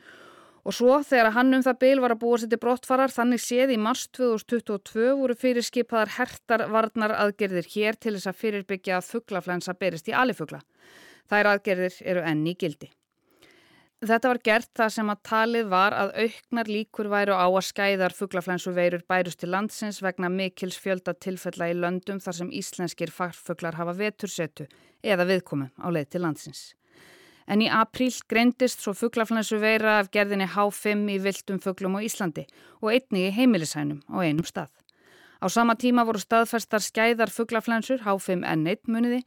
Og 0.62 0.74
svo 0.76 1.00
þegar 1.02 1.32
hann 1.34 1.56
um 1.56 1.62
það 1.64 1.78
byl 1.82 2.00
var 2.04 2.14
að 2.14 2.20
búa 2.22 2.38
sér 2.38 2.50
til 2.52 2.60
brottfarar 2.62 3.10
þannig 3.10 3.42
séð 3.42 3.72
í 3.74 3.78
mars 3.82 4.04
2022 4.14 5.08
voru 5.18 5.34
fyrirskipaðar 5.38 6.14
hertar 6.20 6.66
varnar 6.70 7.16
aðgerðir 7.18 7.66
hér 7.74 7.98
til 7.98 8.14
þess 8.14 8.30
að 8.30 8.40
fyrirbyggja 8.44 9.00
að 9.00 9.08
fugglaflensa 9.10 9.74
berist 9.74 10.10
í 10.12 10.14
alifugla. 10.14 10.62
Þær 11.26 11.54
aðgerðir 11.56 11.98
eru 12.14 12.22
enn 12.30 12.46
í 12.46 12.54
gildi. 12.58 12.92
Þetta 14.02 14.30
var 14.32 14.38
gert 14.42 14.70
það 14.74 14.88
sem 14.90 15.10
að 15.12 15.18
talið 15.28 15.68
var 15.70 15.94
að 15.94 16.08
auknar 16.24 16.66
líkur 16.66 17.06
væru 17.06 17.36
á 17.38 17.46
að 17.46 17.66
skæðar 17.68 18.14
fugglaflensu 18.18 18.72
veirur 18.74 19.04
bærust 19.06 19.38
til 19.38 19.52
landsins 19.54 20.00
vegna 20.02 20.26
mikils 20.26 20.74
fjölda 20.82 21.14
tilfella 21.14 21.68
í 21.70 21.76
löndum 21.78 22.18
þar 22.18 22.36
sem 22.40 22.50
íslenskir 22.50 23.12
farfuglar 23.14 23.78
hafa 23.78 23.94
vetursetu 23.94 24.66
eða 25.06 25.28
viðkomum 25.28 25.70
á 25.78 25.86
leið 25.94 26.08
til 26.10 26.22
landsins. 26.24 26.62
En 27.46 27.62
í 27.62 27.70
apríl 27.70 28.10
greindist 28.26 28.82
svo 28.82 28.90
fugglaflensu 28.90 29.60
veira 29.62 30.00
af 30.00 30.10
gerðinni 30.10 30.50
H5 30.50 31.06
í 31.06 31.20
viltum 31.22 31.62
fugglum 31.62 31.94
á 31.94 32.02
Íslandi 32.02 32.48
og 32.82 32.90
einni 32.96 33.28
í 33.28 33.32
heimilisænum 33.38 34.02
á 34.10 34.18
einum 34.18 34.42
stað. 34.42 34.74
Á 35.38 35.46
sama 35.46 35.78
tíma 35.78 36.02
voru 36.02 36.18
staðfæstar 36.18 36.82
skæðar 36.82 37.30
fugglaflensur 37.30 38.02
H5N1 38.02 38.82
muniði 38.90 39.22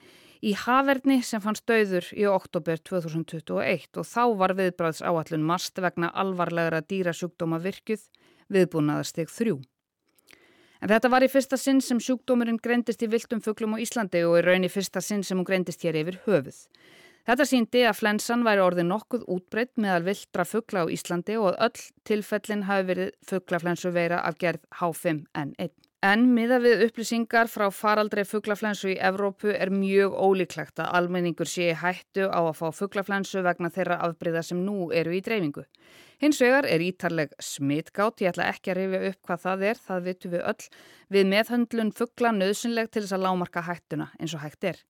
í 0.45 0.53
Haverni 0.53 1.21
sem 1.25 1.41
fannst 1.41 1.65
döður 1.69 2.07
í 2.13 2.25
oktober 2.29 2.77
2021 2.85 3.97
og 3.97 4.05
þá 4.05 4.23
var 4.37 4.53
viðbræðs 4.59 5.01
áallun 5.01 5.45
mast 5.47 5.79
vegna 5.81 6.11
alvarlegra 6.13 6.83
dýrasjúkdóma 6.85 7.61
virkuð 7.63 8.03
viðbúnaðarstig 8.53 9.31
3. 9.33 9.55
En 10.85 10.91
þetta 10.91 11.09
var 11.09 11.25
í 11.25 11.31
fyrsta 11.31 11.57
sinn 11.57 11.79
sem 11.81 12.01
sjúkdómurinn 12.03 12.59
greindist 12.61 13.01
í 13.01 13.09
viltum 13.09 13.41
fugglum 13.41 13.73
á 13.73 13.81
Íslandi 13.81 14.21
og 14.27 14.37
í 14.37 14.43
raun 14.45 14.67
í 14.67 14.69
fyrsta 14.69 15.01
sinn 15.01 15.23
sem 15.25 15.39
hún 15.39 15.47
greindist 15.47 15.81
hér 15.81 15.97
yfir 16.03 16.19
höfuð. 16.27 16.59
Þetta 17.25 17.47
síndi 17.49 17.81
að 17.89 17.97
flensan 17.97 18.43
væri 18.45 18.61
orðið 18.61 18.85
nokkuð 18.91 19.23
útbreytt 19.33 19.79
meðal 19.81 20.03
viltra 20.05 20.45
fuggla 20.45 20.85
á 20.85 20.93
Íslandi 20.93 21.39
og 21.41 21.55
að 21.55 21.57
öll 21.65 21.85
tilfellin 22.05 22.67
hafi 22.67 22.85
verið 22.91 23.15
fugglaflensu 23.25 23.89
veira 23.95 24.21
af 24.21 24.37
gerð 24.37 24.61
H5N1. 24.77 25.73
En 26.05 26.27
miða 26.35 26.59
við 26.61 26.83
upplýsingar 26.85 27.47
frá 27.49 27.63
faraldrei 27.73 28.25
fugglaflensu 28.29 28.91
í 28.91 28.97
Evrópu 29.07 29.49
er 29.55 29.71
mjög 29.73 30.13
ólíklegt 30.13 30.77
að 30.83 30.91
almenningur 30.99 31.49
sé 31.49 31.71
hættu 31.79 32.27
á 32.29 32.45
að 32.45 32.57
fá 32.59 32.67
fugglaflensu 32.77 33.41
vegna 33.41 33.71
þeirra 33.73 33.97
afbreyða 34.05 34.43
sem 34.45 34.61
nú 34.67 34.91
eru 34.93 35.15
í 35.17 35.23
dreifingu. 35.25 35.65
Hins 36.21 36.43
vegar 36.43 36.67
er 36.69 36.83
ítarleg 36.85 37.33
smitgátt, 37.41 38.21
ég 38.21 38.35
ætla 38.35 38.51
ekki 38.53 38.75
að 38.75 38.81
rifja 38.83 39.03
upp 39.09 39.21
hvað 39.25 39.43
það 39.47 39.67
er, 39.71 39.83
það 39.87 40.07
vitum 40.11 40.35
við 40.35 40.47
öll, 40.53 40.71
við 41.17 41.29
meðhöndlun 41.33 41.93
fuggla 41.97 42.35
nöðsynleg 42.37 42.91
til 42.91 43.05
þess 43.05 43.17
að 43.17 43.25
lámarka 43.25 43.65
hættuna 43.65 44.11
eins 44.19 44.37
og 44.37 44.45
hætt 44.45 44.73
er. 44.75 44.83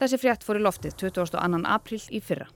Þessi 0.00 0.22
frétt 0.22 0.48
fór 0.48 0.62
í 0.62 0.64
loftið 0.64 0.96
22. 1.04 1.66
apríl 1.76 2.06
í 2.08 2.24
fyrra. 2.24 2.48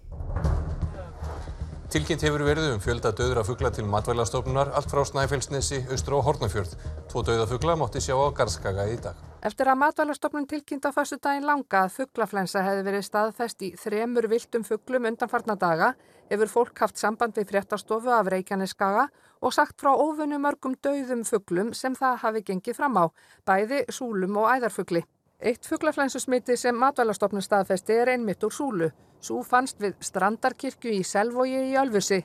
Tilkynnt 1.89 2.21
hefur 2.21 2.43
verið 2.45 2.67
um 2.75 2.81
fjölda 2.85 3.15
döðra 3.17 3.41
fuggla 3.49 3.71
til 3.73 3.87
matvælastofnunar 3.89 4.75
allt 4.77 4.91
frá 4.93 5.07
Snæfellsnesi, 5.09 5.79
austur 5.89 6.19
og 6.19 6.27
Hortnafjörð. 6.27 6.75
Tvo 7.09 7.23
döða 7.25 7.47
fuggla 7.49 7.79
mátti 7.81 8.03
sjá 8.05 8.13
á 8.13 8.29
Garðskaga 8.37 8.85
í 8.93 8.99
dag. 9.01 9.17
Eftir 9.41 9.71
að 9.73 9.81
matvælastofnun 9.81 10.45
tilkynnt 10.51 10.85
á 10.85 10.93
fyrstu 10.93 11.17
daginn 11.17 11.49
langa 11.49 11.87
að 11.87 11.95
fugglaflensa 11.97 12.61
hefði 12.67 12.85
verið 12.91 13.07
staðfest 13.09 13.65
í 13.65 13.73
þremur 13.81 14.29
viltum 14.29 14.69
fugglum 14.69 15.09
undanfarna 15.09 15.57
daga 15.57 15.95
hefur 16.29 16.53
fólk 16.59 16.85
haft 16.85 17.01
samband 17.01 17.41
við 17.41 17.55
fréttastofu 17.55 18.13
af 18.13 18.29
Reykjaneskaga 18.37 19.09
og 19.41 19.57
sagt 19.57 19.81
frá 19.81 19.95
ófunnu 19.97 20.37
mörgum 20.45 20.77
döðum 20.85 21.25
fugglum 21.25 21.73
sem 21.73 21.97
það 21.97 22.21
hafi 22.21 22.45
gengið 22.51 22.83
fram 22.83 23.01
á, 23.01 23.09
bæði 23.49 23.87
súlum 23.89 24.37
og 24.37 24.53
æðarfuggli. 24.59 25.07
Eitt 25.39 25.67
fugglaflensusmiti 25.67 26.57
sem 26.59 26.75
matvælastofnun 26.75 27.45
staðfesti 27.45 27.95
er 27.95 28.11
einmitt 28.11 28.43
úr 28.43 28.51
súlu. 28.51 28.89
Svo 29.23 29.45
fannst 29.47 29.79
við 29.79 29.95
Strandarkirkju 30.03 30.91
í 30.97 31.05
Selvogi 31.07 31.61
í 31.71 31.77
Ölfusi. 31.79 32.25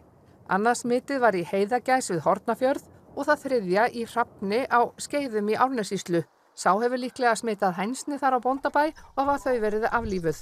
Annars 0.49 0.81
smitið 0.81 1.21
var 1.21 1.37
í 1.37 1.43
Heiðagæs 1.45 2.09
við 2.09 2.23
Hortnafjörð 2.25 2.87
og 3.13 3.27
það 3.27 3.43
þriðja 3.43 3.83
í 3.93 4.05
Hrafni 4.09 4.63
á 4.65 4.81
Skeiðum 4.97 5.51
í 5.53 5.59
Árnesíslu. 5.65 6.23
Sá 6.57 6.71
hefur 6.73 6.97
líklega 7.01 7.35
smitað 7.37 7.77
hænsni 7.77 8.17
þar 8.17 8.39
á 8.41 8.45
Bóndabæ 8.45 8.85
og 8.89 9.29
var 9.29 9.41
þau 9.45 9.61
verið 9.61 9.85
aflífuð. 9.89 10.39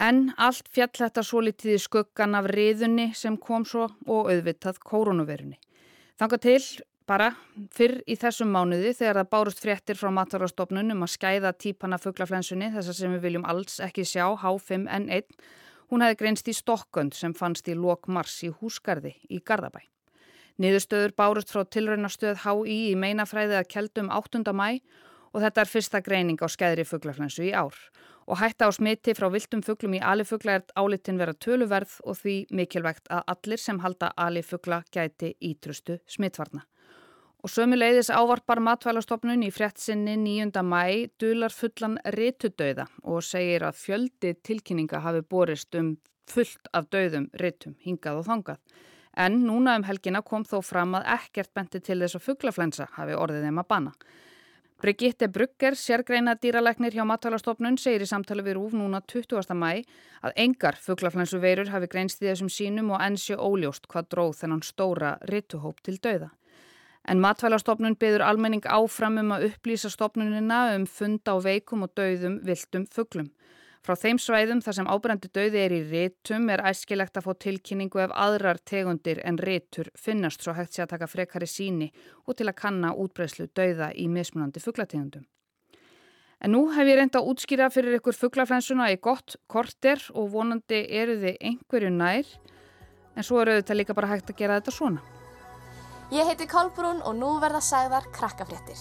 En 0.00 0.32
allt 0.36 0.72
fjall 0.72 0.96
þetta 0.96 1.22
svo 1.22 1.44
litið 1.44 1.76
í 1.76 1.82
skuggan 1.82 2.34
af 2.40 2.48
riðunni 2.48 3.10
sem 3.14 3.36
kom 3.36 3.68
svo 3.68 3.90
og 4.08 4.32
auðvitað 4.32 4.80
koronavirunni. 4.80 5.60
Þanga 6.16 6.40
til 6.40 6.64
bara 7.06 7.32
fyrr 7.74 8.00
í 8.06 8.16
þessum 8.20 8.52
mánuði 8.52 8.92
þegar 8.98 9.22
það 9.22 9.32
bárust 9.34 9.62
fréttir 9.64 9.98
frá 9.98 10.10
maturastofnun 10.14 10.94
um 10.94 11.04
að 11.06 11.14
skæða 11.16 11.52
típana 11.58 11.98
fugglaflensunni 12.02 12.70
þessar 12.76 12.98
sem 12.98 13.16
við 13.16 13.26
viljum 13.26 13.48
alls 13.48 13.80
ekki 13.82 14.06
sjá 14.06 14.24
H5N1 14.42 15.26
Hún 15.92 16.00
hefði 16.00 16.16
greinst 16.22 16.46
í 16.48 16.52
Stokkund 16.56 17.12
sem 17.12 17.34
fannst 17.36 17.66
í 17.68 17.74
lok 17.76 18.06
mars 18.08 18.38
í 18.46 18.48
húsgarði 18.48 19.10
í 19.28 19.42
Garðabæ. 19.44 19.82
Niðurstöður 20.56 21.12
bárust 21.20 21.52
frá 21.52 21.66
tilraunastöð 21.68 22.38
HÍ 22.46 22.76
í 22.92 22.94
meinafræði 22.96 23.58
að 23.58 23.68
keldum 23.74 24.08
8. 24.08 24.40
mæ 24.56 24.80
og 25.36 25.44
þetta 25.44 25.60
er 25.60 25.68
fyrsta 25.68 26.00
greining 26.00 26.40
á 26.40 26.48
skæðri 26.48 26.88
fugglaflensu 26.88 27.44
í 27.44 27.52
ár. 27.52 27.76
Og 28.24 28.40
hætta 28.40 28.68
á 28.68 28.72
smiti 28.72 29.12
frá 29.18 29.28
viltum 29.34 29.60
fugglum 29.66 29.98
í 29.98 30.00
alifugla 30.00 30.62
er 30.62 30.64
álitin 30.80 31.20
vera 31.20 31.36
töluverð 31.36 31.98
og 32.08 32.16
því 32.22 32.38
mikilvægt 32.56 33.12
að 33.12 33.28
allir 33.36 33.60
sem 33.60 33.84
halda 33.84 34.14
alifugla 34.16 34.80
gæti 34.96 35.34
ítrustu 35.44 36.00
smitvarna. 36.08 36.64
Og 37.42 37.50
sömuleiðis 37.50 38.06
ávarpar 38.14 38.60
matvælastofnun 38.62 39.40
í 39.42 39.48
fréttsinni 39.50 40.12
9. 40.14 40.60
mæ 40.62 41.10
dular 41.18 41.50
fullan 41.50 41.96
ritudauða 42.14 42.84
og 43.02 43.24
segir 43.26 43.64
að 43.66 43.80
fjöldi 43.80 44.30
tilkynninga 44.46 45.00
hafi 45.02 45.24
borist 45.26 45.74
um 45.74 45.96
fullt 46.30 46.68
af 46.70 46.86
dauðum 46.94 47.26
ritum 47.42 47.74
hingað 47.82 48.20
og 48.20 48.28
þangað. 48.28 48.60
En 49.18 49.40
núna 49.42 49.74
um 49.74 49.86
helgina 49.88 50.20
kom 50.22 50.44
þó 50.46 50.60
fram 50.62 50.94
að 50.94 51.08
ekkert 51.16 51.50
benti 51.50 51.80
til 51.82 51.96
þess 52.04 52.20
að 52.20 52.28
fugglaflensa 52.28 52.86
hafi 52.94 53.16
orðið 53.18 53.48
þeim 53.48 53.58
að 53.58 53.68
banna. 53.74 53.92
Brigitte 54.82 55.28
Brugger, 55.30 55.74
sérgreina 55.78 56.36
dýralegnir 56.38 56.94
hjá 56.94 57.02
matvælastofnun, 57.06 57.78
segir 57.78 58.02
í 58.02 58.08
samtali 58.10 58.42
við 58.46 58.56
Rúf 58.60 58.76
núna 58.78 59.02
20. 59.02 59.42
mæ 59.58 59.82
að 60.22 60.38
engar 60.46 60.78
fugglaflensu 60.78 61.42
veirur 61.42 61.74
hafi 61.74 61.90
greinst 61.90 62.22
í 62.22 62.30
þessum 62.30 62.50
sínum 62.50 62.94
og 62.94 63.02
ensi 63.02 63.34
óljóst 63.34 63.90
hvað 63.90 64.08
dróð 64.14 64.38
þennan 64.44 64.62
stóra 64.66 65.16
rituhóp 65.26 65.82
til 65.82 65.98
dauða. 65.98 66.30
En 67.08 67.18
matvælastofnun 67.18 67.96
byður 67.98 68.22
almenning 68.22 68.66
áfram 68.70 69.18
um 69.18 69.32
að 69.34 69.48
upplýsa 69.48 69.90
stofnunina 69.90 70.68
um 70.76 70.84
funda 70.86 71.34
á 71.34 71.38
veikum 71.42 71.82
og 71.82 71.94
dauðum 71.98 72.38
viltum 72.46 72.86
fugglum. 72.86 73.32
Frá 73.82 73.96
þeim 73.98 74.20
svæðum 74.22 74.60
þar 74.62 74.76
sem 74.76 74.86
ábrendi 74.86 75.28
dauði 75.34 75.58
er 75.58 75.72
í 75.74 75.80
réttum 75.88 76.44
er 76.54 76.60
æskilegt 76.68 77.18
að 77.18 77.24
fá 77.26 77.32
tilkynningu 77.42 77.98
ef 78.04 78.12
aðrar 78.14 78.60
tegundir 78.62 79.18
en 79.26 79.40
réttur 79.42 79.88
finnast 79.98 80.44
svo 80.44 80.54
hægt 80.54 80.76
sé 80.76 80.84
að 80.84 80.92
taka 80.92 81.08
frekari 81.10 81.48
síni 81.50 81.88
og 82.22 82.36
til 82.38 82.46
að 82.46 82.60
kanna 82.60 82.92
útbreyslu 82.94 83.48
dauða 83.50 83.90
í 83.98 84.06
mismunandi 84.06 84.62
fugglategundum. 84.62 85.24
En 86.42 86.54
nú 86.54 86.68
hef 86.76 86.86
ég 86.86 87.00
reynda 87.00 87.18
að 87.18 87.32
útskýra 87.32 87.68
fyrir 87.74 87.98
ykkur 87.98 88.18
fugglaflensuna 88.20 88.86
í 88.94 89.00
gott 89.02 89.34
korter 89.50 89.98
og 90.14 90.30
vonandi 90.30 90.84
eru 91.02 91.18
þið 91.18 91.42
einhverju 91.50 91.90
nær 91.96 92.30
en 93.16 93.26
svo 93.26 93.42
eru 93.42 93.58
þetta 93.58 93.78
líka 93.80 93.98
bara 93.98 94.14
hægt 94.14 94.30
að 94.30 94.38
gera 94.44 94.60
þetta 94.60 94.76
svona. 94.78 95.21
Ég 96.12 96.26
heiti 96.28 96.44
Kolbrún 96.44 96.98
og 97.08 97.14
nú 97.16 97.28
verða 97.40 97.62
sagðar 97.64 98.04
krakkafréttir. 98.12 98.76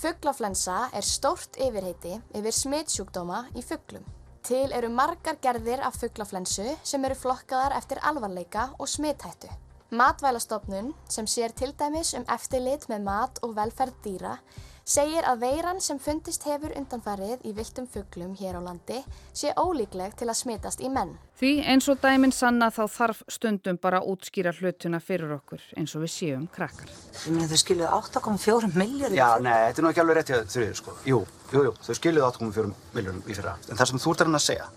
Fugglaflensa 0.00 0.76
er 0.96 1.04
stórt 1.04 1.58
yfirheiti 1.60 2.14
yfir 2.38 2.56
smitsjúkdóma 2.56 3.42
í 3.52 3.60
fugglum. 3.60 4.06
Til 4.48 4.70
eru 4.72 4.88
margar 4.88 5.36
gerðir 5.44 5.82
af 5.84 5.98
fugglaflensu 6.00 6.70
sem 6.88 7.04
eru 7.04 7.18
flokkaðar 7.20 7.76
eftir 7.76 8.00
alvarleika 8.00 8.70
og 8.78 8.88
smithættu. 8.88 9.52
Matvælastofnun, 9.92 10.94
sem 11.04 11.28
sér 11.28 11.52
til 11.52 11.76
dæmis 11.76 12.14
um 12.16 12.24
eftirlit 12.32 12.88
með 12.88 13.04
mat 13.10 13.42
og 13.44 13.52
velferð 13.60 14.00
dýra, 14.06 14.38
segir 14.86 15.26
að 15.26 15.40
veiran 15.42 15.80
sem 15.82 15.98
fundist 15.98 16.44
hefur 16.46 16.70
undanfarið 16.78 17.42
í 17.48 17.52
viltum 17.56 17.88
fugglum 17.90 18.36
hér 18.38 18.58
á 18.58 18.62
landi 18.62 19.00
sé 19.34 19.50
ólíkleg 19.58 20.14
til 20.14 20.28
að 20.30 20.38
smitast 20.38 20.80
í 20.80 20.90
menn. 20.92 21.16
Því 21.36 21.50
eins 21.72 21.88
og 21.90 21.98
dæminn 22.00 22.32
sanna 22.32 22.70
þá 22.70 22.84
þarf 22.94 23.24
stundum 23.28 23.80
bara 23.82 23.98
að 24.00 24.14
útskýra 24.14 24.54
hlutuna 24.56 25.02
fyrir 25.02 25.34
okkur 25.36 25.64
eins 25.76 25.96
og 25.98 26.06
við 26.06 26.14
séum 26.14 26.46
krakkar. 26.54 26.88
Ég 27.26 27.34
meina 27.34 27.50
þau 27.50 27.60
skiluðu 27.64 27.90
8,4 27.98 28.72
miljónir. 28.78 29.18
Já, 29.18 29.28
nei, 29.42 29.52
þetta 29.66 29.82
er 29.82 29.88
nú 29.88 29.92
ekki 29.92 30.04
alveg 30.04 30.20
rétt 30.20 30.32
hjá 30.32 30.40
þrjur, 30.54 30.80
sko. 30.80 30.96
Jú, 31.10 31.20
jú, 31.52 31.66
jú, 31.66 31.76
þau 31.82 32.00
skiluðu 32.00 32.26
8,4 32.30 32.74
miljónum 32.94 33.22
í 33.26 33.36
fyrra. 33.36 33.58
En 33.66 33.76
það 33.76 33.92
sem 33.92 34.04
þú 34.06 34.14
ert 34.14 34.24
að 34.24 34.30
reyna 34.30 34.40
að 34.40 34.46
segja, 34.46 34.72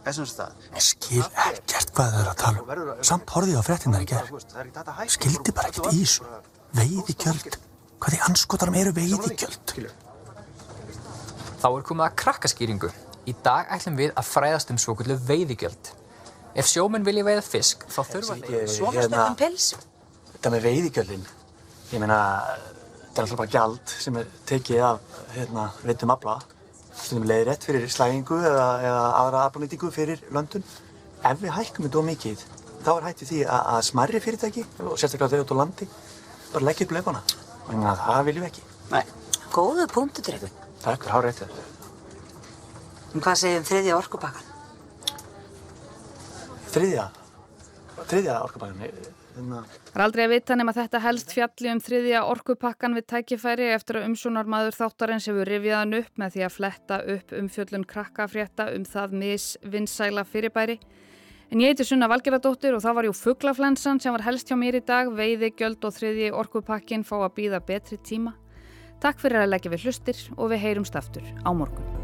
er 0.00 0.18
sem 0.18 0.30
það. 0.40 0.68
Ég 0.72 0.86
skil 0.88 1.24
ekkert 1.46 1.94
hvað 1.94 2.14
þau 2.16 2.20
eru 2.24 2.32
að 2.32 2.38
tala 2.42 2.86
um. 2.88 3.02
Samt 3.12 3.34
horfið 3.36 3.54
ég 3.54 3.60
á 3.60 3.64
frettinnar 3.68 4.06
í 4.06 4.12
gerð. 4.16 4.38
Skildi 5.14 5.54
bara 5.60 5.70
ekkert 5.70 5.92
í 5.92 6.00
þessu. 6.00 6.30
Veiði 6.80 7.20
kjöld. 7.20 7.66
Hvað 8.00 8.16
í 8.16 8.20
anskotarum 8.24 8.76
eru 8.80 8.92
veiði 8.96 9.34
kjöld? 9.36 9.72
Þá 11.60 11.66
er 11.68 11.82
komið 11.84 12.04
að 12.06 12.14
krakkaskýringu. 12.22 12.88
Í 13.28 13.34
dag 13.44 13.68
ætlum 13.76 13.98
við 13.98 14.14
að 14.16 14.28
fræðast 14.30 14.70
um 14.72 14.78
svokullu 14.80 15.18
veiðigjöld. 15.28 15.90
Ef 16.56 16.70
sjómenn 16.70 17.04
vilja 17.04 17.26
veiða 17.26 17.42
fisk, 17.44 17.84
þá 17.92 18.00
þurfa 18.08 18.36
þeir... 18.40 18.62
Svona 18.72 19.04
spennum 19.04 19.36
pils. 19.38 19.66
Þetta 20.32 20.52
með 20.54 20.64
veiðigjöldin, 20.66 21.26
ég 21.90 22.00
meina, 22.02 22.20
þetta 23.02 23.20
er 23.20 23.26
alltaf 23.26 23.42
bara 23.42 23.52
gjald 23.52 23.92
sem 23.92 24.16
er 24.16 24.30
tekið 24.48 24.86
af, 24.86 25.18
hérna, 25.34 25.66
veitum 25.84 26.14
afla. 26.16 26.38
Stundum 26.90 27.28
leiðir 27.28 27.50
rétt 27.52 27.66
fyrir 27.68 27.84
slægingu 27.92 28.40
eða, 28.40 28.64
eða 28.86 29.04
aðra 29.20 29.44
aflanýtingu 29.50 29.92
fyrir 29.94 30.24
löndun. 30.32 30.64
Ef 31.20 31.44
við 31.44 31.54
hækkum 31.58 31.86
þetta 31.86 32.00
ómikið, 32.00 32.46
þá 32.80 32.90
er 32.96 33.06
hætti 33.10 33.28
því 33.28 33.44
að, 33.44 33.68
að 33.76 33.84
smarri 33.92 34.24
fyrirtæki 34.24 34.66
og 34.86 34.96
sérstaklega 34.96 35.36
þau 35.36 35.44
út 35.44 35.54
á 35.54 35.60
landi 35.60 35.90
bara 36.50 36.66
leggja 36.66 36.88
upp 36.88 36.96
löfana. 36.96 37.22
Þannig 37.70 37.90
að 37.92 38.02
það 38.06 38.24
viljum 38.28 38.44
við 38.44 38.50
ekki. 38.50 38.66
Nei. 38.90 39.04
Góðu 39.54 39.86
punktu, 39.90 40.24
Dreyfun. 40.26 40.58
Takk 40.80 41.04
fyrir 41.06 41.14
hár 41.14 41.26
réttið. 41.28 41.56
En 43.10 43.24
hvað 43.24 43.40
segir 43.40 43.60
um 43.60 43.66
þriðja 43.70 43.96
orkupakkan? 43.98 44.50
Þriðja, 46.70 47.06
þriðja 48.06 48.36
orkupakkan, 48.44 48.84
Hérna, 49.30 49.60
Það 49.90 49.94
er 49.94 50.02
aldrei 50.04 50.22
að 50.24 50.32
vita 50.34 50.54
nema 50.58 50.72
þetta 50.74 51.00
helst 51.04 51.32
fjalli 51.34 51.70
um 51.70 51.80
þriðja 51.82 52.22
orkupakkan 52.28 52.96
við 52.98 53.04
tækifæri 53.12 53.68
eftir 53.76 54.00
að 54.00 54.08
umsónarmaður 54.08 54.76
þáttarins 54.76 55.28
hefur 55.30 55.50
rifjaðan 55.50 55.98
upp 56.00 56.18
með 56.18 56.34
því 56.34 56.42
að 56.46 56.54
fletta 56.56 56.98
upp 57.14 57.34
um 57.38 57.50
fjöllun 57.54 57.86
krakkafrétta 57.92 58.66
um 58.74 58.86
það 58.90 59.14
misvinnsæla 59.22 60.26
fyrirbæri. 60.26 60.76
En 61.50 61.58
ég 61.58 61.72
heiti 61.72 61.82
Sunna 61.82 62.06
Valgeradóttir 62.06 62.76
og 62.76 62.82
það 62.84 62.94
var 62.94 63.06
jú 63.08 63.14
fugglaflensan 63.18 63.98
sem 63.98 64.14
var 64.14 64.22
helst 64.22 64.46
hjá 64.46 64.54
mér 64.58 64.78
í 64.78 64.82
dag, 64.86 65.10
veiði, 65.10 65.50
gjöld 65.58 65.82
og 65.82 65.96
þriðji 65.96 66.28
orkupakkin 66.30 67.02
fá 67.02 67.16
að 67.24 67.32
býða 67.40 67.58
betri 67.66 67.98
tíma. 67.98 68.36
Takk 69.02 69.18
fyrir 69.18 69.42
að 69.42 69.56
leggja 69.56 69.72
við 69.74 69.88
hlustir 69.88 70.22
og 70.36 70.52
við 70.54 70.62
heyrumst 70.68 71.00
aftur 71.00 71.26
á 71.42 71.50
morgun. 71.50 71.99